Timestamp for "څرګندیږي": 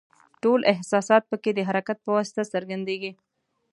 2.53-3.11